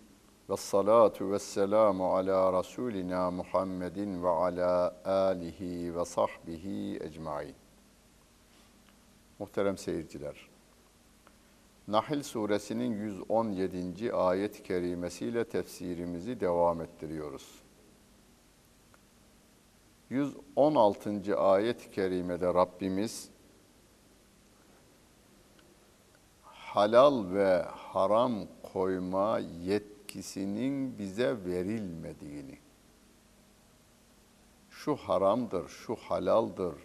[0.49, 7.55] Ve salatu ve selamu ala Resulina Muhammedin ve ala alihi ve sahbihi ecmain.
[9.39, 10.49] Muhterem seyirciler,
[11.87, 14.13] Nahl suresinin 117.
[14.13, 17.64] ayet-i kerimesiyle tefsirimizi devam ettiriyoruz.
[20.09, 21.37] 116.
[21.37, 23.29] ayet-i kerimede Rabbimiz
[26.41, 28.33] halal ve haram
[28.73, 32.57] koyma yetkisinin bize verilmediğini,
[34.69, 36.75] şu haramdır, şu halaldır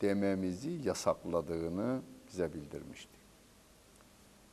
[0.00, 3.16] dememizi yasakladığını bize bildirmişti.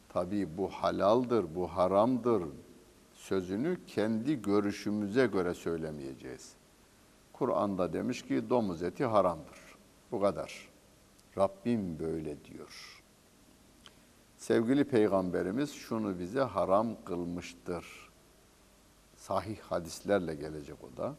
[0.10, 2.44] Tabii bu halaldır, bu haramdır
[3.14, 6.56] sözünü kendi görüşümüze göre söylemeyeceğiz.
[7.34, 9.60] Kur'an'da demiş ki domuz eti haramdır.
[10.12, 10.70] Bu kadar.
[11.38, 13.04] Rabbim böyle diyor.
[14.38, 18.10] Sevgili Peygamberimiz şunu bize haram kılmıştır.
[19.16, 21.16] Sahih hadislerle gelecek o da.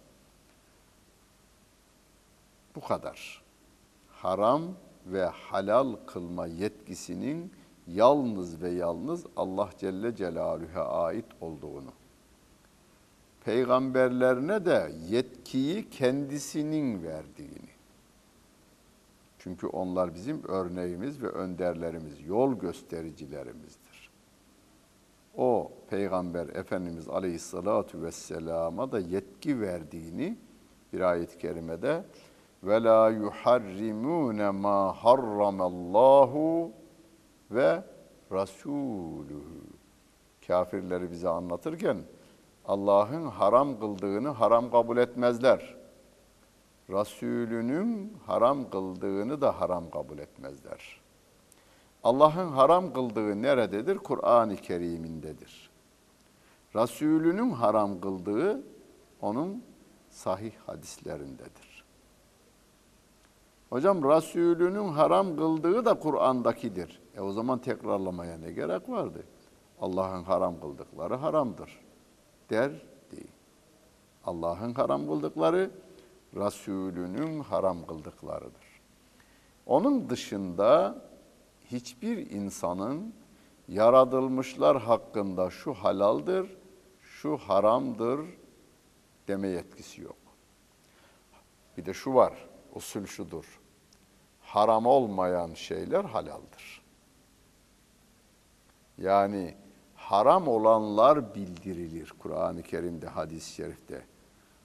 [2.75, 3.43] Bu kadar.
[4.09, 4.63] Haram
[5.07, 7.53] ve halal kılma yetkisinin
[7.87, 11.93] yalnız ve yalnız Allah Celle Celaluhu'ya ait olduğunu
[13.45, 17.75] peygamberlerine de yetkiyi kendisinin verdiğini.
[19.39, 24.11] Çünkü onlar bizim örneğimiz ve önderlerimiz, yol göstericilerimizdir.
[25.37, 30.37] O peygamber Efendimiz Aleyhisselatü Vesselam'a da yetki verdiğini
[30.93, 32.05] bir ayet-i kerimede
[32.63, 36.71] ve la yuharrimune ma harramallahu
[37.51, 37.83] ve
[38.33, 39.65] rasuluhu
[40.47, 41.97] kafirleri bize anlatırken
[42.65, 45.75] Allah'ın haram kıldığını haram kabul etmezler.
[46.91, 51.01] Resulünün haram kıldığını da haram kabul etmezler.
[52.05, 53.99] Allah'ın haram kıldığı nerededir?
[53.99, 55.71] Kur'an-ı Kerim'indedir.
[56.75, 58.63] Resulünün haram kıldığı
[59.21, 59.65] onun
[60.11, 61.85] sahih hadislerindedir.
[63.71, 67.01] Hocam Resulünün haram kıldığı da Kur'an'dakidir.
[67.17, 69.25] E o zaman tekrarlamaya ne gerek vardı?
[69.81, 71.84] Allah'ın haram kıldıkları haramdır
[72.51, 72.73] der
[73.11, 73.33] değil.
[74.25, 75.71] Allah'ın haram kıldıkları,
[76.37, 78.81] Resulünün haram kıldıklarıdır.
[79.67, 81.03] Onun dışında
[81.71, 83.15] hiçbir insanın
[83.69, 86.57] yaratılmışlar hakkında şu halaldır,
[87.03, 88.21] şu haramdır
[89.29, 90.17] deme yetkisi yok.
[91.77, 93.61] Bir de şu var, usul şudur.
[94.41, 96.83] Haram olmayan şeyler halaldır.
[98.99, 99.55] Yani
[100.11, 104.03] haram olanlar bildirilir Kur'an-ı Kerim'de, hadis-i şerifte.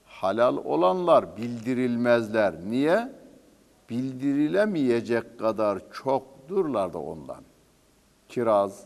[0.04, 2.54] Halal olanlar bildirilmezler.
[2.68, 3.12] Niye?
[3.90, 7.44] Bildirilemeyecek kadar çokdurlar da ondan.
[8.28, 8.84] Kiraz,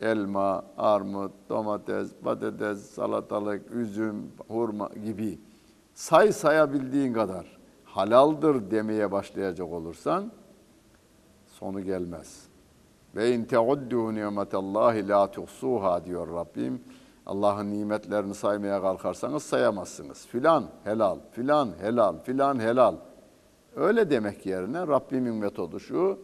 [0.00, 5.38] elma, armut, domates, patates, salatalık, üzüm, hurma gibi
[5.94, 10.32] say sayabildiğin kadar halaldır demeye başlayacak olursan
[11.46, 12.47] sonu gelmez.
[13.18, 16.84] Ve in teuddu nimetallahi la tuhsuha diyor Rabbim.
[17.26, 20.26] Allah'ın nimetlerini saymaya kalkarsanız sayamazsınız.
[20.26, 22.96] Filan helal, filan helal, filan helal.
[23.76, 26.18] Öyle demek yerine Rabbimin metodu şu.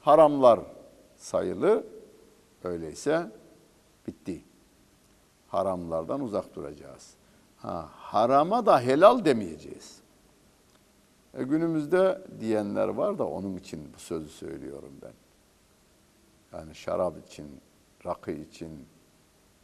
[0.00, 0.60] Haramlar
[1.16, 1.84] sayılı.
[2.64, 3.30] Öyleyse
[4.06, 4.44] bitti.
[5.48, 7.14] Haramlardan uzak duracağız.
[7.56, 10.00] Ha, harama da helal demeyeceğiz.
[11.34, 15.12] E günümüzde diyenler var da onun için bu sözü söylüyorum ben.
[16.52, 17.60] Yani şarap için,
[18.06, 18.86] rakı için,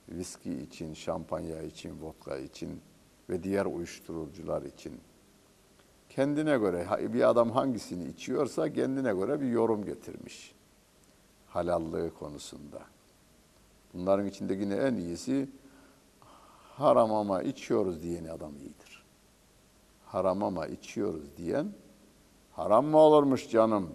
[0.09, 2.81] viski için, şampanya için, vodka için
[3.31, 5.01] ve diğer uyuşturucular için.
[6.09, 10.55] Kendine göre bir adam hangisini içiyorsa kendine göre bir yorum getirmiş.
[11.47, 12.83] Halallığı konusunda.
[13.95, 15.49] Bunların içinde yine en iyisi
[16.75, 19.05] haram ama içiyoruz diyen adam iyidir.
[20.05, 21.73] Haram ama içiyoruz diyen
[22.53, 23.95] haram mı olurmuş canım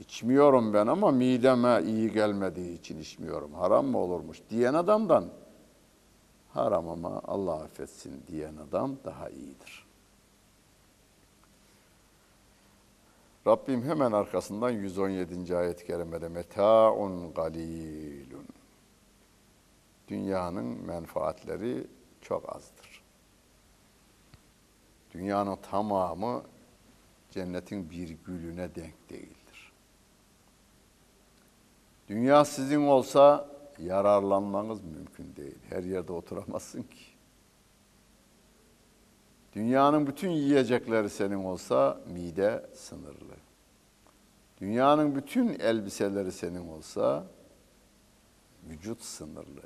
[0.00, 3.54] İçmiyorum ben ama mideme iyi gelmediği için içmiyorum.
[3.54, 5.28] Haram mı olurmuş diyen adamdan
[6.54, 9.86] haram ama Allah affetsin diyen adam daha iyidir.
[13.46, 15.56] Rabbim hemen arkasından 117.
[15.56, 18.46] ayet-i kerimede metaun galilun.
[20.08, 21.86] Dünyanın menfaatleri
[22.20, 23.02] çok azdır.
[25.14, 26.42] Dünyanın tamamı
[27.30, 29.39] cennetin bir gülüne denk değil.
[32.10, 33.48] Dünya sizin olsa
[33.78, 35.58] yararlanmanız mümkün değil.
[35.68, 37.04] Her yerde oturamazsın ki.
[39.52, 43.34] Dünyanın bütün yiyecekleri senin olsa mide sınırlı.
[44.60, 47.26] Dünyanın bütün elbiseleri senin olsa
[48.68, 49.62] vücut sınırlı,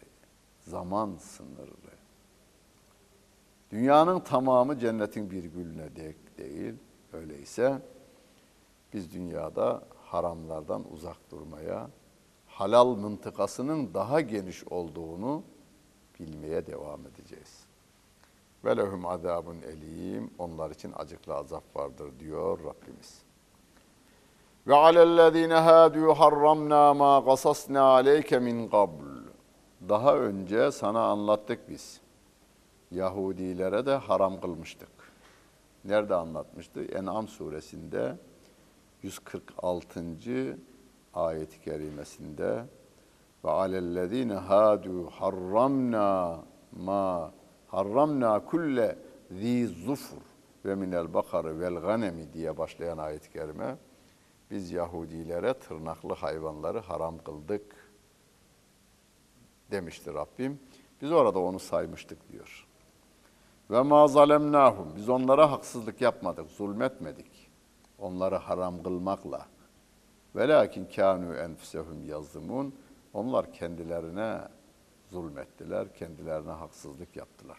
[0.67, 1.95] zaman sınırlı.
[3.71, 6.75] Dünyanın tamamı cennetin bir gülüne dek değil.
[7.13, 7.83] Öyleyse
[8.93, 11.89] biz dünyada haramlardan uzak durmaya,
[12.55, 15.43] halal mıntıkasının daha geniş olduğunu
[16.21, 17.65] bilmeye devam edeceğiz.
[18.65, 20.31] Ve lehum azabun elim.
[20.39, 23.23] Onlar için acıklı azap vardır diyor Rabbimiz.
[24.67, 29.05] Ve alellezine hadu harramna ma qasasna aleyke min qabl.
[29.89, 32.01] Daha önce sana anlattık biz.
[32.91, 34.89] Yahudilere de haram kılmıştık.
[35.85, 36.85] Nerede anlatmıştı?
[36.85, 38.17] En'am suresinde
[39.03, 40.59] 146.
[41.15, 42.65] ayet-i kerimesinde
[43.45, 46.41] ve alellezine hadu harramna
[46.73, 47.33] ma
[47.69, 48.99] harramna kulle
[49.31, 50.23] zi zufur
[50.65, 53.77] ve minel bakarı vel ganemi diye başlayan ayet-i kerime
[54.51, 57.93] biz Yahudilere tırnaklı hayvanları haram kıldık
[59.71, 60.61] demişti Rabbim.
[61.03, 62.67] Biz orada onu saymıştık diyor.
[63.71, 67.51] Ve ma zalemnahum biz onlara haksızlık yapmadık, zulmetmedik.
[67.99, 69.47] Onları haram kılmakla.
[70.37, 72.75] Velakin kanu enfusehum yazlimun.
[73.13, 74.41] Onlar kendilerine
[75.11, 77.59] zulmettiler, kendilerine haksızlık yaptılar.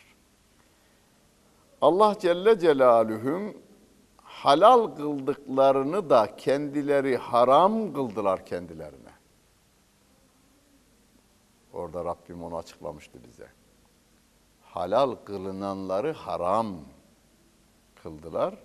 [1.81, 3.57] Allah Celle Celaluhu'nun
[4.17, 9.15] halal kıldıklarını da kendileri haram kıldılar kendilerine.
[11.73, 13.47] Orada Rabbim onu açıklamıştı bize.
[14.61, 16.75] Halal kılınanları haram
[17.95, 18.55] kıldılar.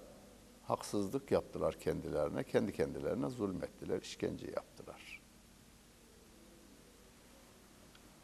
[0.71, 5.21] Haksızlık yaptılar kendilerine, kendi kendilerine zulmettiler, işkence yaptılar.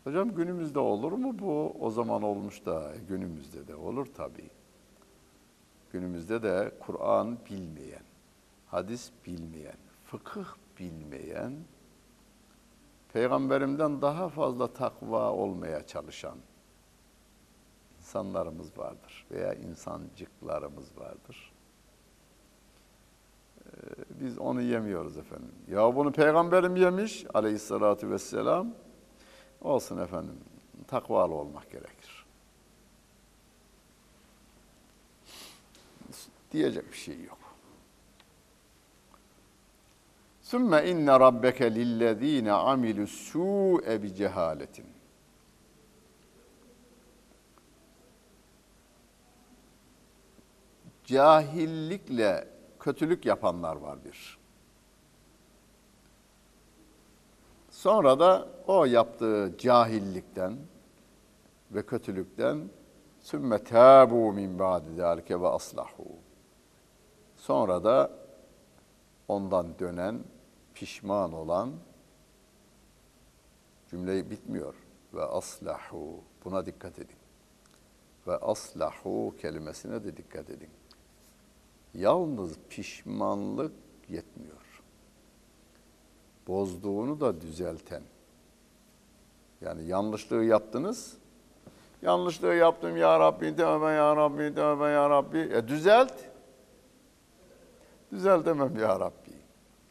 [0.04, 1.76] Hocam günümüzde olur mu bu?
[1.80, 4.50] O zaman olmuş da e, günümüzde de olur tabii.
[5.92, 8.04] Günümüzde de Kur'an bilmeyen,
[8.66, 10.46] hadis bilmeyen, fıkıh
[10.78, 11.52] bilmeyen,
[13.12, 16.38] peygamberimden daha fazla takva olmaya çalışan
[17.98, 21.55] insanlarımız vardır veya insancıklarımız vardır.
[24.20, 25.52] Biz onu yemiyoruz efendim.
[25.68, 28.74] Ya bunu peygamberim yemiş aleyhissalatü vesselam.
[29.60, 30.36] Olsun efendim.
[30.88, 32.26] Takvalı olmak gerekir.
[36.52, 37.38] Diyecek bir şey yok.
[40.42, 44.86] Sümme inne rabbeke lillezine amilus su'e bi cehaletin.
[51.04, 52.55] Cahillikle
[52.86, 54.38] kötülük yapanlar var bir.
[57.70, 60.56] Sonra da o yaptığı cahillikten
[61.70, 62.68] ve kötülükten
[63.20, 66.06] sümme tâbû min ba'di zâlike ve aslahu.
[67.36, 68.10] Sonra da
[69.28, 70.24] ondan dönen,
[70.74, 71.72] pişman olan
[73.90, 74.74] cümleyi bitmiyor.
[75.14, 76.20] Ve aslahu.
[76.44, 77.16] Buna dikkat edin.
[78.26, 80.70] Ve aslahu kelimesine de dikkat edin.
[81.96, 83.72] Yalnız pişmanlık
[84.08, 84.82] yetmiyor.
[86.46, 88.02] Bozduğunu da düzelten.
[89.60, 91.16] Yani yanlışlığı yaptınız.
[92.02, 95.38] Yanlışlığı yaptım ya Rabbi, tövbe ya Rabbi, tövbe ya Rabbi.
[95.38, 96.12] E düzelt.
[98.12, 99.32] Düzeltemem ya Rabbi.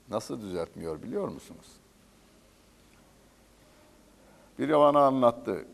[0.10, 1.68] Nasıl düzeltmiyor biliyor musunuz?
[4.60, 5.66] Biri bana anlattı.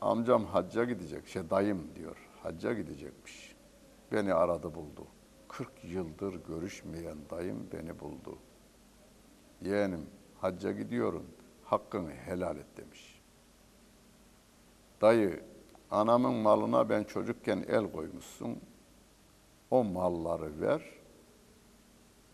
[0.00, 3.45] Amcam hacca gidecek, şey dayım diyor, hacca gidecekmiş.
[4.12, 5.06] Beni aradı buldu.
[5.48, 8.38] 40 yıldır görüşmeyen dayım beni buldu.
[9.62, 10.06] Yeğenim
[10.40, 11.26] hacca gidiyorum,
[11.64, 13.22] hakkını helal et demiş.
[15.00, 15.44] Dayı,
[15.90, 18.60] anamın malına ben çocukken el koymuşsun,
[19.70, 20.82] o malları ver,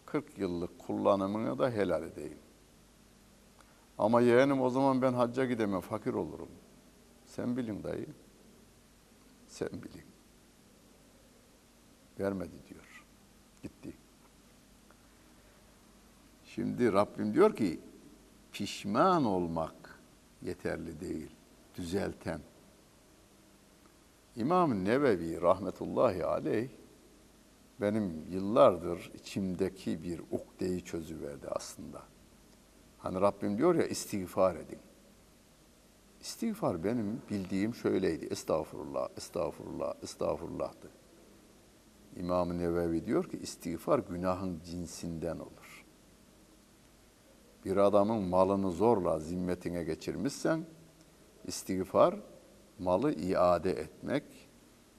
[0.07, 2.39] 40 yıllık kullanımını da helal edeyim.
[3.99, 6.49] Ama yeğenim o zaman ben hacca gidemem, fakir olurum.
[7.27, 8.07] Sen bilin dayı,
[9.49, 10.12] sen bilin.
[12.21, 13.05] Vermedi diyor,
[13.63, 13.93] gitti.
[16.45, 17.81] Şimdi Rabbim diyor ki,
[18.53, 20.01] pişman olmak
[20.43, 21.31] yeterli değil,
[21.75, 22.41] düzelten.
[24.37, 26.69] İmam Nevevi rahmetullahi aleyh
[27.81, 32.03] benim yıllardır içimdeki bir ukdeyi çözüverdi aslında.
[32.99, 34.79] Hani Rabbim diyor ya istiğfar edin.
[36.21, 38.27] İstiğfar benim bildiğim şöyleydi.
[38.27, 41.02] Estağfurullah, estağfurullah, estağfurullah'tı.
[42.17, 45.85] İmam-ı Nevevi diyor ki istiğfar günahın cinsinden olur.
[47.65, 50.65] Bir adamın malını zorla zimmetine geçirmişsen
[51.45, 52.17] istiğfar
[52.79, 54.25] malı iade etmek,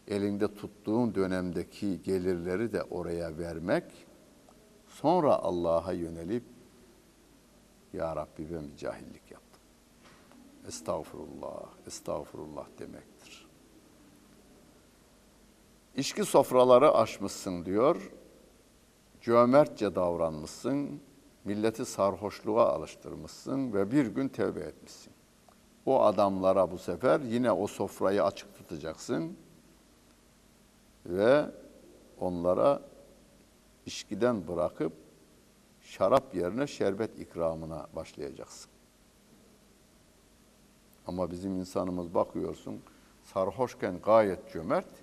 [0.08, 3.84] elinde tuttuğun dönemdeki gelirleri de oraya vermek,
[4.88, 6.43] sonra Allah'a yönelip
[7.93, 9.62] Ya Rabbi ben bir cahillik yaptım.
[10.67, 13.42] Estağfurullah, estağfurullah demektir.
[15.95, 18.12] İçki sofraları açmışsın diyor.
[19.21, 21.01] Cömertçe davranmışsın.
[21.45, 25.13] Milleti sarhoşluğa alıştırmışsın ve bir gün tevbe etmişsin.
[25.85, 29.38] O adamlara bu sefer yine o sofrayı açık tutacaksın
[31.05, 31.45] ve
[32.19, 32.81] onlara
[33.85, 34.93] içkiden bırakıp
[35.81, 38.71] şarap yerine şerbet ikramına başlayacaksın.
[41.07, 42.81] Ama bizim insanımız bakıyorsun
[43.23, 45.02] sarhoşken gayet cömert,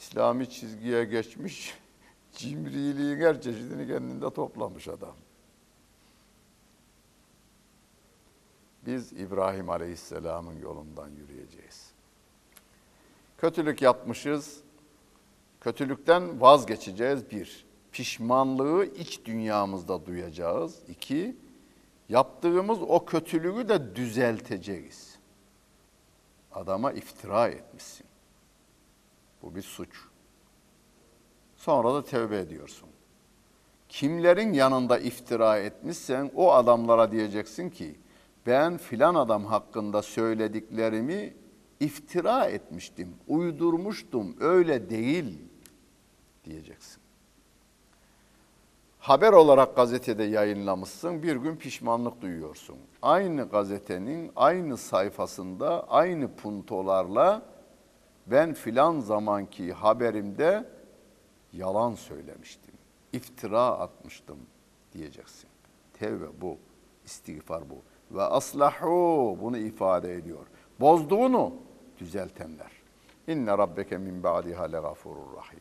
[0.00, 1.74] İslami çizgiye geçmiş,
[2.32, 5.14] cimriliğin her çeşidini kendinde toplamış adam.
[8.86, 11.90] Biz İbrahim Aleyhisselam'ın yolundan yürüyeceğiz.
[13.38, 14.60] Kötülük yapmışız,
[15.60, 17.64] kötülükten vazgeçeceğiz bir.
[17.92, 20.78] Pişmanlığı iç dünyamızda duyacağız.
[20.88, 21.36] İki,
[22.08, 25.18] yaptığımız o kötülüğü de düzelteceğiz.
[26.52, 28.06] Adama iftira etmişsin.
[29.44, 29.88] Bu bir suç.
[31.56, 32.88] Sonra da tevbe ediyorsun.
[33.88, 37.96] Kimlerin yanında iftira etmişsen o adamlara diyeceksin ki
[38.46, 41.34] ben filan adam hakkında söylediklerimi
[41.80, 45.38] iftira etmiştim, uydurmuştum, öyle değil
[46.44, 47.02] diyeceksin.
[48.98, 52.76] Haber olarak gazetede yayınlamışsın, bir gün pişmanlık duyuyorsun.
[53.02, 57.53] Aynı gazetenin aynı sayfasında aynı puntolarla
[58.26, 60.68] ben filan zamanki haberimde
[61.52, 62.74] yalan söylemiştim,
[63.12, 64.38] iftira atmıştım
[64.92, 65.50] diyeceksin.
[65.92, 66.58] Tevbe bu,
[67.04, 67.76] istiğfar bu.
[68.16, 70.46] Ve aslahu bunu ifade ediyor.
[70.80, 71.54] Bozduğunu
[71.98, 72.72] düzeltenler.
[73.28, 75.60] İnne rabbeke min ba'diha legafurur rahim.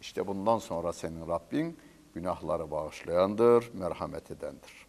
[0.00, 1.78] İşte bundan sonra senin Rabbin
[2.14, 4.83] günahları bağışlayandır, merhamet edendir.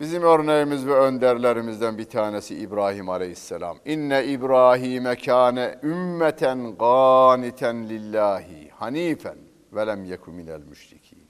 [0.00, 3.78] Bizim örneğimiz ve önderlerimizden bir tanesi İbrahim Aleyhisselam.
[3.84, 9.38] İnne İbrahim'e kâne ümmeten gâniten lillahi hanifen
[9.72, 11.26] ve lem yeku minel müşrikîn.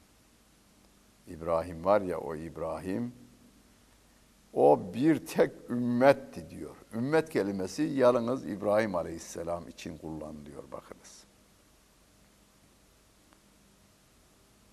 [1.26, 3.12] İbrahim var ya o İbrahim,
[4.52, 6.76] o bir tek ümmetti diyor.
[6.94, 11.24] Ümmet kelimesi yalnız İbrahim Aleyhisselam için kullanılıyor bakınız.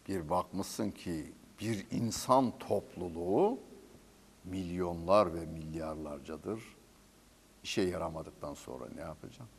[0.08, 3.67] Bir bakmışsın ki bir insan topluluğu
[4.50, 6.78] milyonlar ve milyarlarcadır.
[7.64, 9.50] İşe yaramadıktan sonra ne yapacağım?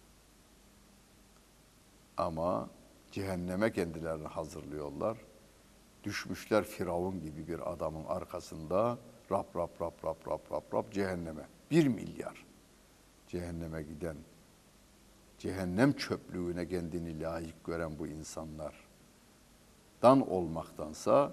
[2.16, 2.68] Ama
[3.10, 5.18] cehenneme kendilerini hazırlıyorlar.
[6.04, 8.98] Düşmüşler Firavun gibi bir adamın arkasında
[9.30, 11.48] rap rap rap rap rap rap rap cehenneme.
[11.70, 12.46] Bir milyar
[13.28, 14.16] cehenneme giden,
[15.38, 18.72] cehennem çöplüğüne kendini layık gören bu insanlardan
[20.30, 21.32] olmaktansa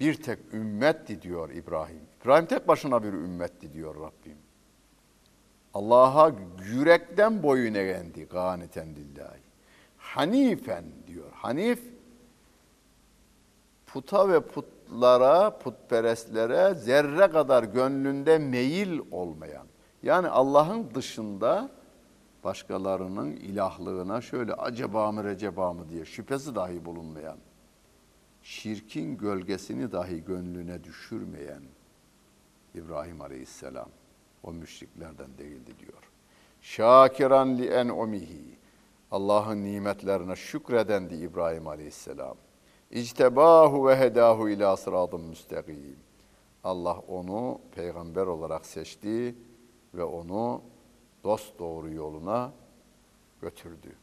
[0.00, 2.00] bir tek ümmetti diyor İbrahim.
[2.22, 4.38] İbrahim tek başına bir ümmetti diyor Rabbim.
[5.74, 6.32] Allah'a
[6.64, 9.40] yürekten boyun eğendi gâneten lillahi.
[9.96, 11.32] Hanifen diyor.
[11.32, 11.82] Hanif
[13.86, 19.66] puta ve putlara, putperestlere zerre kadar gönlünde meyil olmayan.
[20.02, 21.70] Yani Allah'ın dışında
[22.44, 27.36] başkalarının ilahlığına şöyle acaba mı receba mı diye şüphesi dahi bulunmayan
[28.48, 31.62] şirkin gölgesini dahi gönlüne düşürmeyen
[32.74, 33.88] İbrahim Aleyhisselam
[34.42, 36.10] o müşriklerden değildi diyor.
[36.62, 38.58] Şakiran li en'umihi
[39.10, 42.36] Allah'ın nimetlerine şükredendi İbrahim Aleyhisselam.
[42.90, 45.96] İctebahu ve hedahu ila sıratın müstakim.
[46.64, 49.34] Allah onu peygamber olarak seçti
[49.94, 50.62] ve onu
[51.24, 52.52] dost doğru yoluna
[53.42, 53.96] götürdü.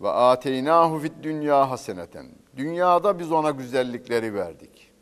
[0.00, 2.26] Ve ateynahu fid dünya haseneten.
[2.56, 4.92] Dünyada biz ona güzellikleri verdik.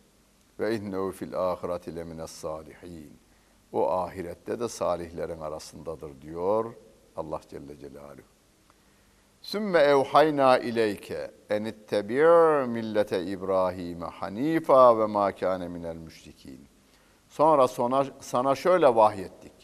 [0.58, 3.18] Ve innehu fil ahireti lemines salihin.
[3.72, 6.74] O ahirette de salihlerin arasındadır diyor
[7.16, 8.22] Allah Celle Celaluhu.
[9.42, 16.68] Sümme evhayna ileyke en ittebi' millete İbrahim hanifa ve ma kâne minel müşrikin.
[17.28, 19.55] Sonra sana, sana şöyle vahyettik.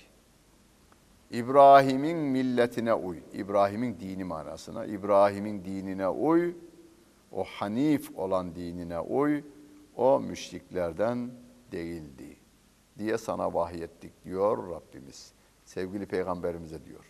[1.32, 3.18] İbrahim'in milletine uy.
[3.32, 4.84] İbrahim'in dini manasına.
[4.84, 6.54] İbrahim'in dinine uy.
[7.32, 9.44] O hanif olan dinine uy.
[9.96, 11.30] O müşriklerden
[11.72, 12.36] değildi
[12.98, 15.32] diye sana vahyettik diyor Rabbimiz.
[15.64, 17.04] Sevgili peygamberimize diyor.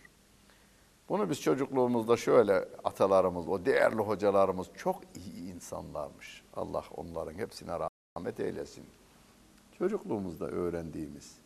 [1.09, 6.43] Bunu biz çocukluğumuzda şöyle atalarımız, o değerli hocalarımız çok iyi insanlarmış.
[6.55, 7.71] Allah onların hepsine
[8.17, 8.85] rahmet eylesin.
[9.77, 11.42] Çocukluğumuzda öğrendiğimiz.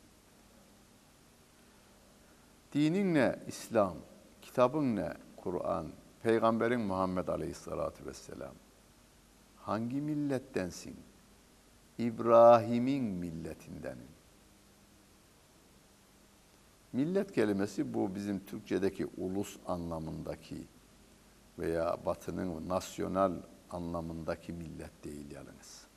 [2.73, 3.39] Dinin ne?
[3.47, 3.95] İslam.
[4.41, 5.13] Kitabın ne?
[5.37, 5.87] Kur'an.
[6.23, 8.53] Peygamberin Muhammed Aleyhisselatü Vesselam.
[9.55, 10.95] Hangi millettensin?
[11.97, 14.07] İbrahim'in milletindenim.
[16.93, 20.67] Millet kelimesi bu bizim Türkçedeki ulus anlamındaki
[21.59, 23.33] veya batının nasyonal
[23.71, 25.87] anlamındaki millet değil yalnız.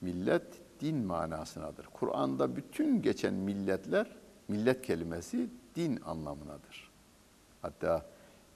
[0.00, 1.86] Millet din manasınadır.
[1.86, 4.16] Kur'an'da bütün geçen milletler,
[4.48, 6.90] millet kelimesi din anlamınadır.
[7.62, 8.06] Hatta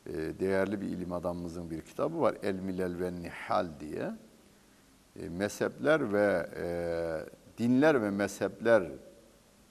[0.07, 2.37] e, değerli bir ilim adamımızın bir kitabı var.
[2.43, 4.13] El Milel ve Nihal diye.
[5.21, 6.67] E, mezhepler ve e,
[7.59, 8.83] dinler ve mezhepler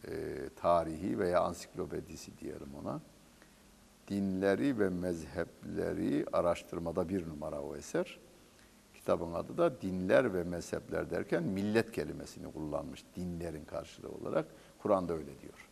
[0.07, 0.11] e,
[0.55, 3.01] tarihi veya ansiklopedisi diyelim ona.
[4.07, 8.19] Dinleri ve mezhepleri araştırmada bir numara o eser.
[8.93, 14.45] Kitabın adı da dinler ve mezhepler derken millet kelimesini kullanmış dinlerin karşılığı olarak.
[14.79, 15.70] Kur'an'da öyle diyor.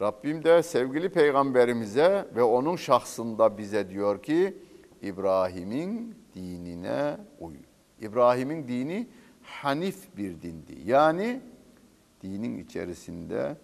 [0.00, 4.56] Rabbim de sevgili peygamberimize ve onun şahsında bize diyor ki
[5.02, 7.56] İbrahim'in dinine uy.
[8.00, 9.08] İbrahim'in dini
[9.42, 10.78] hanif bir dindi.
[10.84, 11.40] Yani
[12.22, 13.56] dinin içerisinde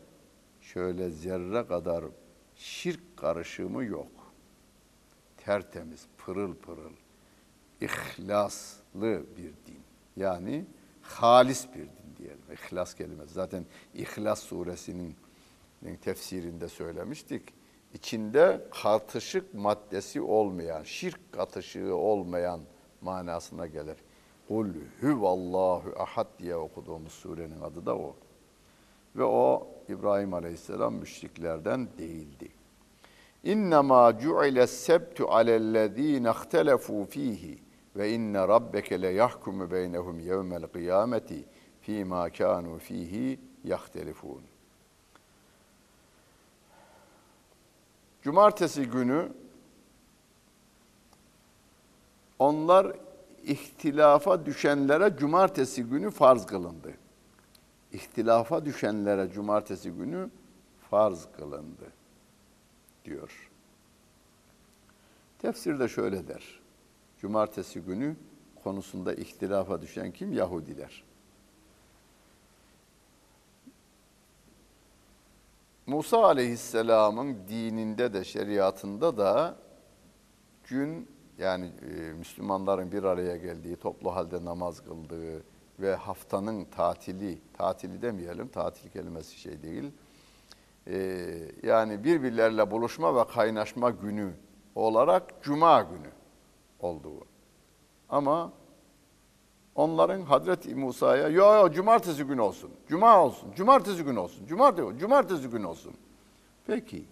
[0.61, 2.05] şöyle zerre kadar
[2.55, 4.33] şirk karışımı yok.
[5.37, 6.93] Tertemiz, pırıl pırıl,
[7.81, 9.81] ihlaslı bir din.
[10.17, 10.65] Yani
[11.03, 12.43] halis bir din diyelim.
[12.53, 13.35] İhlas kelimesi.
[13.35, 15.17] Zaten İhlas suresinin
[16.03, 17.43] tefsirinde söylemiştik.
[17.95, 22.61] İçinde katışık maddesi olmayan, şirk katışığı olmayan
[23.01, 23.97] manasına gelir.
[24.49, 24.69] Kul
[25.01, 28.17] huvallahu ahad diye okuduğumuz surenin adı da o.
[29.17, 32.49] Ve o İbrahim Aleyhisselam müşriklerden değildi.
[33.45, 37.59] İnnemâ cu'ile sebtu alellezîne ihtelefû fîhî
[37.97, 41.45] ve inne rabbeke le yahkumu beynehum yevmel kıyameti
[41.81, 44.43] fîmâ kânû fîhî yahtelifûn.
[48.29, 49.33] Cumartesi günü
[52.39, 52.97] onlar
[53.45, 56.95] ihtilafa düşenlere cumartesi günü farz kılındı.
[57.93, 60.31] İhtilafa düşenlere cumartesi günü
[60.91, 61.93] farz kılındı
[63.05, 63.51] diyor.
[65.39, 66.61] Tefsirde şöyle der.
[67.21, 68.17] Cumartesi günü
[68.65, 70.33] konusunda ihtilafa düşen kim?
[70.33, 71.08] Yahudiler.
[75.89, 79.57] Musa aleyhisselamın dininde de şeriatında da
[80.65, 85.43] gün yani e, Müslümanların bir araya geldiği, toplu halde namaz kıldığı
[85.81, 89.93] ve haftanın tatili, tatili demeyelim, tatil kelimesi şey değil.
[90.87, 90.99] E,
[91.63, 94.33] yani birbirlerle buluşma ve kaynaşma günü
[94.75, 96.11] olarak Cuma günü
[96.81, 97.25] olduğu.
[98.09, 98.53] Ama
[99.79, 105.49] onların Hazreti Musa'ya yo yo cumartesi günü olsun, cuma olsun, cumartesi günü olsun, cumartesi, cumartesi
[105.49, 105.95] günü olsun.
[106.67, 107.05] Peki,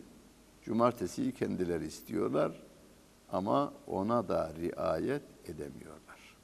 [0.62, 2.52] cumartesiyi kendileri istiyorlar
[3.32, 6.36] ama ona da riayet edemiyorlar.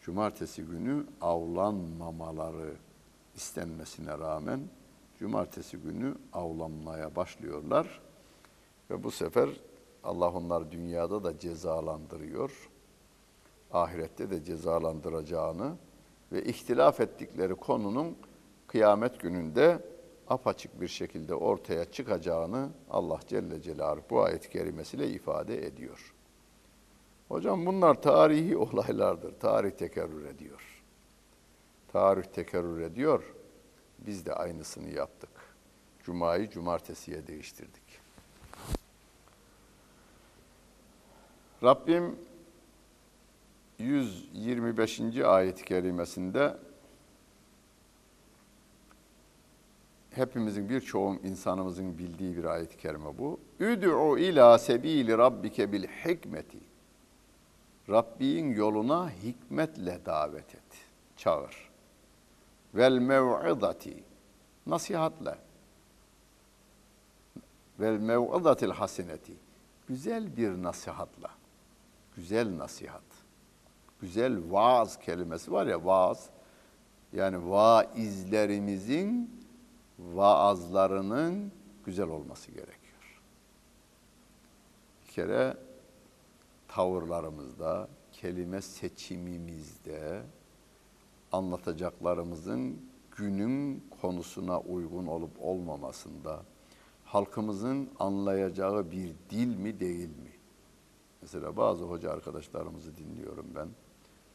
[0.00, 2.74] Cumartesi günü avlanmamaları
[3.36, 4.60] istenmesine rağmen
[5.18, 8.00] cumartesi günü avlanmaya başlıyorlar
[8.90, 9.48] ve bu sefer
[10.04, 12.68] Allah onlar dünyada da cezalandırıyor
[13.72, 15.76] ahirette de cezalandıracağını
[16.32, 18.16] ve ihtilaf ettikleri konunun
[18.66, 19.82] kıyamet gününde
[20.28, 26.14] apaçık bir şekilde ortaya çıkacağını Allah Celle Celaluhu bu ayet-i kerimesiyle ifade ediyor.
[27.28, 29.40] Hocam bunlar tarihi olaylardır.
[29.40, 30.82] Tarih tekerrür ediyor.
[31.88, 33.34] Tarih tekerrür ediyor.
[33.98, 35.30] Biz de aynısını yaptık.
[36.02, 38.00] Cuma'yı cumartesiye değiştirdik.
[41.62, 42.18] Rabbim
[43.78, 45.00] 125.
[45.24, 46.56] ayet-i kerimesinde
[50.10, 53.40] hepimizin birçoğu insanımızın bildiği bir ayet-i kerime bu.
[53.60, 56.58] Üd'u ila sebili rabbike bil hikmeti.
[57.88, 60.86] Rabbin yoluna hikmetle davet et.
[61.16, 61.70] Çağır.
[62.74, 64.04] Vel mev'idati.
[64.66, 65.38] Nasihatle.
[67.80, 69.32] Vel mev'idatil haseneti.
[69.88, 71.30] Güzel bir nasihatla.
[72.16, 73.15] Güzel nasihat
[74.00, 76.30] güzel vaaz kelimesi var ya vaaz.
[77.12, 79.30] Yani vaizlerimizin
[79.98, 81.52] vaazlarının
[81.84, 83.20] güzel olması gerekiyor.
[85.02, 85.56] Bir kere
[86.68, 90.22] tavırlarımızda, kelime seçimimizde
[91.32, 92.80] anlatacaklarımızın
[93.16, 96.42] günün konusuna uygun olup olmamasında,
[97.04, 100.32] halkımızın anlayacağı bir dil mi değil mi?
[101.22, 103.68] Mesela bazı hoca arkadaşlarımızı dinliyorum ben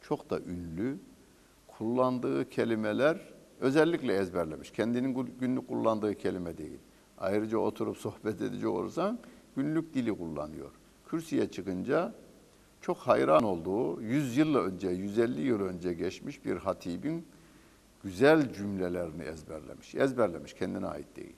[0.02, 0.98] çok da ünlü.
[1.66, 3.20] Kullandığı kelimeler
[3.60, 4.70] özellikle ezberlemiş.
[4.70, 6.78] Kendinin günlük kullandığı kelime değil.
[7.18, 9.18] Ayrıca oturup sohbet edici olursan
[9.56, 10.70] günlük dili kullanıyor.
[11.06, 12.14] Kürsüye çıkınca
[12.80, 17.26] çok hayran olduğu 100 yıl önce, 150 yıl önce geçmiş bir hatibin
[18.02, 19.94] güzel cümlelerini ezberlemiş.
[19.94, 21.36] Ezberlemiş, kendine ait değil.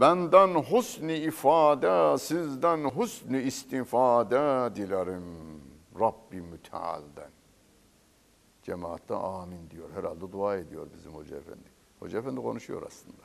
[0.00, 5.24] Benden husni ifade, sizden husni istifade dilerim
[6.00, 7.30] Rabbi mütealden.
[8.62, 9.90] Cemaatte amin diyor.
[9.94, 11.68] Herhalde dua ediyor bizim Hoca Efendi.
[12.00, 13.22] Hoca Efendi konuşuyor aslında.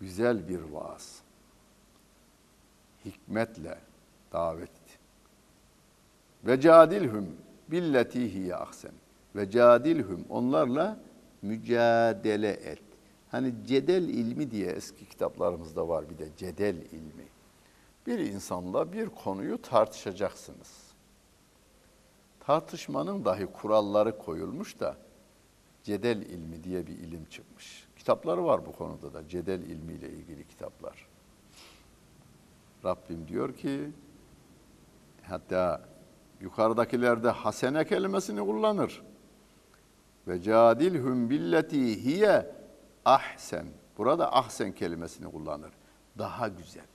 [0.00, 1.22] Güzel bir vaaz.
[3.04, 3.78] Hikmetle
[4.32, 4.70] davet.
[6.44, 7.36] Ve cadilhum
[7.68, 8.92] billeti hiye ahsen.
[9.36, 11.00] Ve cadilhum onlarla
[11.42, 12.91] mücadele et.
[13.32, 17.26] Hani cedel ilmi diye eski kitaplarımızda var bir de cedel ilmi.
[18.06, 20.92] Bir insanla bir konuyu tartışacaksınız.
[22.40, 24.96] Tartışmanın dahi kuralları koyulmuş da
[25.82, 27.88] cedel ilmi diye bir ilim çıkmış.
[27.96, 31.08] Kitapları var bu konuda da cedel ilmiyle ilgili kitaplar.
[32.84, 33.90] Rabbim diyor ki
[35.22, 35.88] hatta
[36.40, 39.02] yukarıdakilerde hasene kelimesini kullanır.
[40.28, 42.61] Ve cadilhum billeti hiye
[43.04, 43.66] ahsen.
[43.98, 45.72] Burada ahsen kelimesini kullanır.
[46.18, 46.86] Daha güzel.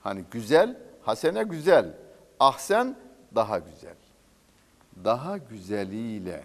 [0.00, 1.96] Hani güzel, hasene güzel.
[2.40, 2.96] Ahsen
[3.34, 3.96] daha güzel.
[5.04, 6.44] Daha güzeliyle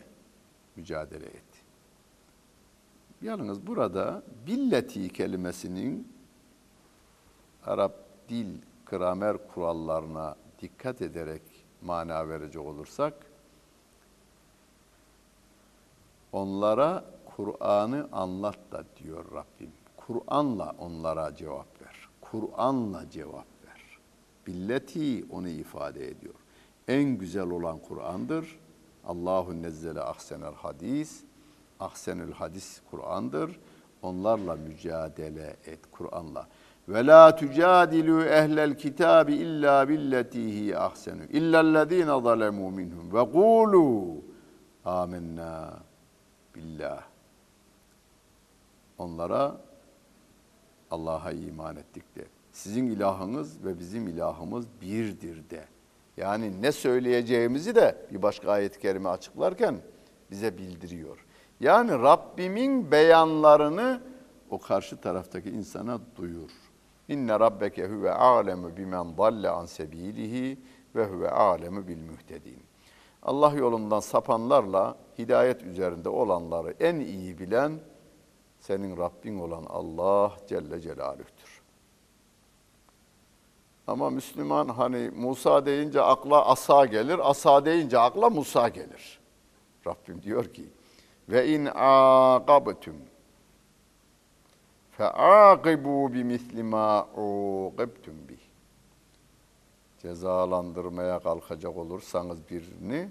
[0.76, 1.44] mücadele et.
[3.22, 6.18] Yalnız burada billeti kelimesinin
[7.66, 7.94] Arap
[8.30, 11.42] dil gramer kurallarına dikkat ederek
[11.82, 13.14] mana verecek olursak
[16.32, 17.06] onlara
[17.38, 19.72] Kur'an'ı anlat da diyor Rabbim.
[19.98, 22.10] Kur'an'la onlara cevap ver.
[22.22, 24.00] Kur'an'la cevap ver.
[24.48, 26.34] Billeti onu ifade ediyor.
[26.88, 28.60] En güzel olan Kur'an'dır.
[29.08, 31.24] Allahu nezzele ahsenel hadis.
[31.80, 33.60] Ahsenül hadis Kur'an'dır.
[34.02, 36.48] Onlarla mücadele et Kur'an'la.
[36.90, 44.16] Ve la tucadilu ehlel kitabi illa billetihi ahsenu illellezine zalemu minhum ve kulu
[44.86, 45.74] amennâ
[46.56, 47.17] billah.
[48.98, 49.58] Onlara
[50.92, 52.26] Allah'a iman ettik de.
[52.52, 55.66] Sizin ilahınız ve bizim ilahımız birdir de.
[56.18, 59.76] Yani ne söyleyeceğimizi de bir başka ayet-i kerime açıklarken
[60.32, 61.26] bize bildiriyor.
[61.60, 64.02] Yani Rabbimin beyanlarını
[64.50, 66.52] o karşı taraftaki insana duyur.
[67.08, 70.60] İnne rabbeke huve alemu bimen dalle an sebilihi
[70.96, 72.60] ve huve alemu bil muhtedin.
[73.24, 77.80] Allah yolundan sapanlarla hidayet üzerinde olanları en iyi bilen
[78.68, 81.62] senin Rabbin olan Allah Celle Celaluh'tür.
[83.88, 89.20] Ama Müslüman hani Musa deyince akla asa gelir, asa deyince akla Musa gelir.
[89.88, 90.66] Rabbim diyor ki
[91.30, 92.96] ve in aqabtum
[94.92, 98.38] feaqibu bimisli ma uqibtum bih.
[100.02, 103.10] Cezalandırmaya kalkacak olursanız birini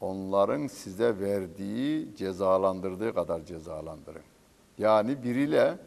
[0.00, 4.31] onların size verdiği, cezalandırdığı kadar cezalandırın.
[4.82, 5.78] Yani biriyle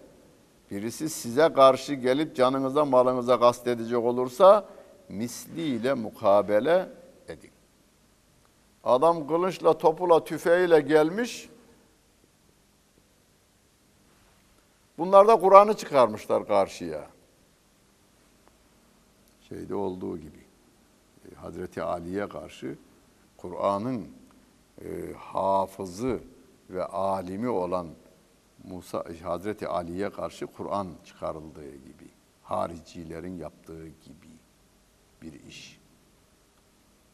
[0.71, 4.65] birisi size karşı gelip canınıza malınıza kastedecek olursa
[5.09, 6.89] misliyle mukabele
[7.27, 7.51] edin.
[8.83, 11.49] Adam kılıçla, topula, tüfeğiyle gelmiş.
[14.97, 17.07] Bunlar da Kur'an'ı çıkarmışlar karşıya.
[19.49, 20.45] Şeyde olduğu gibi.
[21.31, 22.75] E, Hazreti Ali'ye karşı
[23.37, 24.07] Kur'an'ın
[24.81, 26.19] e, hafızı
[26.69, 27.87] ve alimi olan
[28.69, 32.09] Musa Hazreti Ali'ye karşı Kur'an çıkarıldığı gibi,
[32.43, 34.31] haricilerin yaptığı gibi
[35.21, 35.79] bir iş.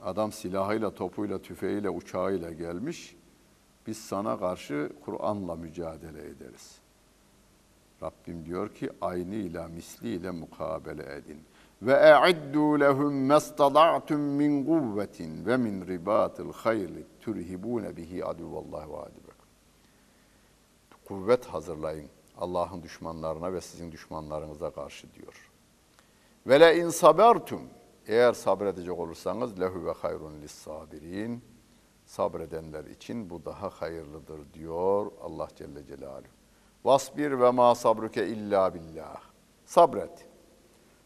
[0.02, 3.16] Adam silahıyla, topuyla, tüfeğiyle, uçağıyla gelmiş.
[3.88, 6.80] Biz sana karşı Kur'an'la mücadele ederiz.
[8.04, 11.42] Rabbim diyor ki aynıyla, misliyle mukabele edin.
[11.82, 19.31] Ve e'iddu lehum mestada'tum min kuvvetin ve min ribatil hayli turhibune bihi aduvallahi ve adibek.
[21.08, 25.52] Kuvvet hazırlayın Allah'ın düşmanlarına ve sizin düşmanlarınıza karşı diyor.
[26.48, 27.62] Ve le in sabertum
[28.08, 31.44] eğer sabredecek olursanız lehu ve hayrun lis sabirin.
[32.06, 36.32] Sabredenler için bu daha hayırlıdır diyor Allah Celle Celaluhu.
[36.86, 39.22] Vasbir ve ma sabruke illa billah.
[39.66, 40.28] Sabret.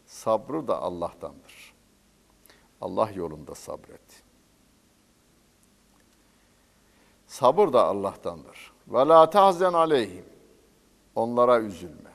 [0.06, 1.74] Sabrı da Allah'tandır.
[2.80, 4.22] Allah yolunda sabret.
[7.26, 8.72] Sabır da Allah'tandır.
[8.88, 10.24] Ve la tahzen aleyhim.
[11.14, 12.10] Onlara üzülme.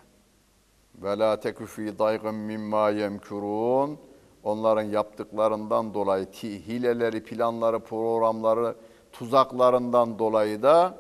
[0.95, 3.99] Ve la tekü fî daygın mimma yemkurun
[4.43, 8.75] onların yaptıklarından dolayı hileleri, planları, programları,
[9.11, 10.97] tuzaklarından dolayı da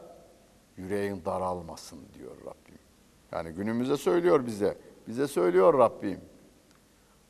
[0.77, 2.79] yüreğin daralmasın diyor Rabbim.
[3.31, 4.77] Yani günümüze söylüyor bize.
[5.07, 6.19] Bize söylüyor Rabbim.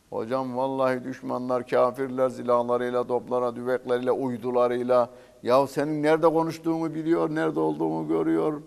[0.09, 5.09] Hocam vallahi düşmanlar, kafirler silahlarıyla, toplara, düvekleriyle, uydularıyla
[5.43, 8.61] ya senin nerede konuştuğunu biliyor, nerede olduğunu görüyor.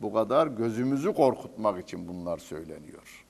[0.00, 3.24] Bu kadar gözümüzü korkutmak için bunlar söyleniyor.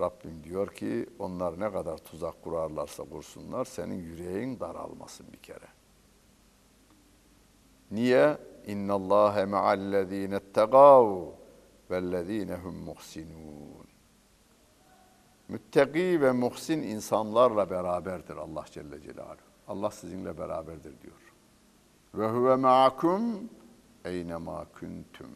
[0.00, 5.66] Rabbim diyor ki onlar ne kadar tuzak kurarlarsa kursunlar senin yüreğin daralmasın bir kere.
[7.90, 8.38] Niye?
[8.66, 11.26] İnna Allahe ma'allezine ettegav
[11.90, 13.86] vellezine hum muhsinun.
[15.48, 19.50] Müttaki ve muhsin insanlarla beraberdir Allah Celle Celaluhu.
[19.70, 21.32] Allah sizinle beraberdir diyor.
[22.14, 23.22] Ve huve ma'akum
[24.04, 25.30] eynema kuntum.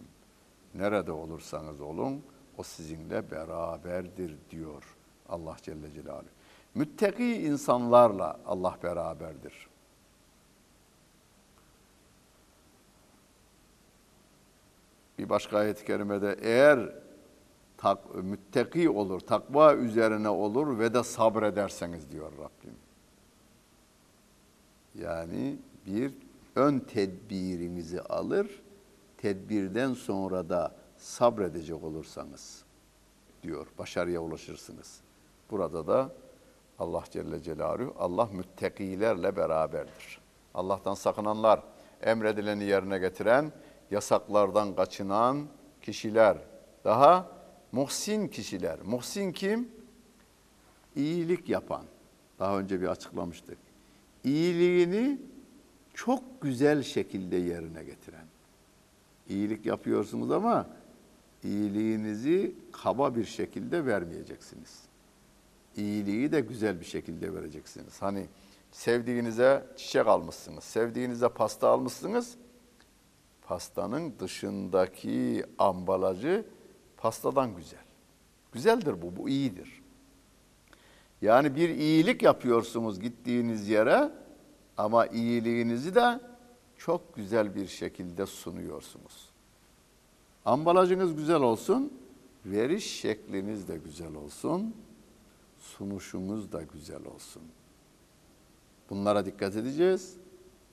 [0.75, 2.23] Nerede olursanız olun
[2.59, 4.97] o sizinle beraberdir diyor
[5.29, 6.29] Allah Celle Celaluhu.
[6.75, 9.68] Müttaki insanlarla Allah beraberdir.
[15.18, 16.92] Bir başka ayet-i kerimede eğer
[17.77, 22.84] tak, müttaki olur, takva üzerine olur ve de sabrederseniz diyor Rabbim.
[24.94, 26.12] Yani bir
[26.57, 28.62] ön tedbirinizi alır,
[29.16, 32.64] tedbirden sonra da sabredecek olursanız
[33.42, 35.00] diyor, başarıya ulaşırsınız.
[35.50, 36.12] Burada da
[36.78, 40.20] Allah Celle Celaluhu, Allah müttakilerle beraberdir.
[40.54, 41.62] Allah'tan sakınanlar,
[42.02, 43.52] emredileni yerine getiren,
[43.90, 45.46] yasaklardan kaçınan
[45.83, 46.38] kişiler,
[46.85, 47.28] daha
[47.72, 48.78] muhsin kişiler.
[48.85, 49.68] Muhsin kim?
[50.96, 51.85] İyilik yapan.
[52.38, 53.59] Daha önce bir açıklamıştık.
[54.25, 55.19] İyiliğini
[55.95, 58.27] çok güzel şekilde yerine getiren.
[59.29, 60.67] İyilik yapıyorsunuz ama
[61.45, 64.83] iyiliğinizi kaba bir şekilde vermeyeceksiniz.
[65.77, 68.03] İyiliği de güzel bir şekilde vereceksiniz.
[68.03, 68.27] Hani
[68.73, 72.37] sevdiğinize çiçek almışsınız, sevdiğinize pasta almışsınız.
[73.43, 76.45] Pastanın dışındaki ambalajı
[76.97, 77.85] pastadan güzel.
[78.53, 79.84] Güzeldir bu, bu iyidir.
[81.22, 84.11] Yani bir iyilik yapıyorsunuz gittiğiniz yere
[84.77, 86.20] ama iyiliğinizi de
[86.77, 89.31] çok güzel bir şekilde sunuyorsunuz.
[90.44, 91.92] Ambalajınız güzel olsun,
[92.46, 94.74] veriş şekliniz de güzel olsun,
[95.59, 97.42] sunuşunuz da güzel olsun.
[98.90, 100.16] Bunlara dikkat edeceğiz.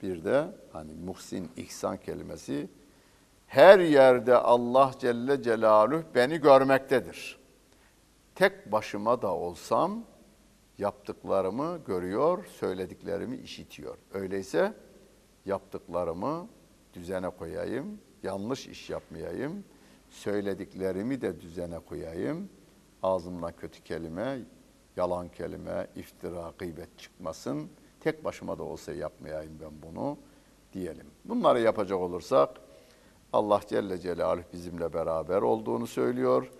[0.02, 2.68] Bir de hani muhsin, ihsan kelimesi
[3.46, 7.38] her yerde Allah Celle Celaluhu beni görmektedir.
[8.34, 10.04] Tek başıma da olsam
[10.82, 13.96] yaptıklarımı görüyor, söylediklerimi işitiyor.
[14.12, 14.74] Öyleyse
[15.46, 16.48] yaptıklarımı
[16.94, 19.64] düzene koyayım, yanlış iş yapmayayım,
[20.10, 22.48] söylediklerimi de düzene koyayım.
[23.02, 24.38] Ağzımdan kötü kelime,
[24.96, 27.68] yalan kelime, iftira, gıybet çıkmasın.
[28.00, 30.16] Tek başıma da olsa yapmayayım ben bunu
[30.72, 31.06] diyelim.
[31.24, 32.50] Bunları yapacak olursak
[33.32, 36.50] Allah Celle Celaluhu bizimle beraber olduğunu söylüyor.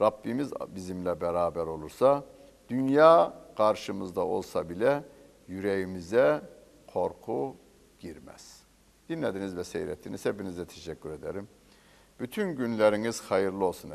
[0.00, 2.24] Rabbimiz bizimle beraber olursa
[2.68, 5.04] dünya karşımızda olsa bile
[5.48, 6.42] yüreğimize
[6.86, 7.56] korku
[7.98, 8.62] girmez.
[9.08, 10.24] Dinlediniz ve seyrettiniz.
[10.26, 11.48] Hepinize teşekkür ederim.
[12.20, 13.86] Bütün günleriniz hayırlı olsun.